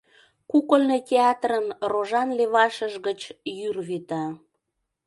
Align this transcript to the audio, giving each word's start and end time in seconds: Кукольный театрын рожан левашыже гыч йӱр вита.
Кукольный 0.51 1.01
театрын 1.09 1.67
рожан 1.91 2.29
левашыже 2.37 2.97
гыч 3.07 3.21
йӱр 3.57 3.77
вита. 3.87 4.25